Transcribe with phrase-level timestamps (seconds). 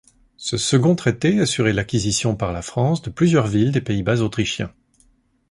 [0.37, 4.73] Ce second traité assurait l'acquisition par la France de plusieurs villes des Pays-Bas autrichiens.